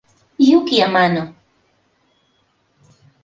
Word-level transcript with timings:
Yuki 0.47 0.75
Amano 0.87 1.23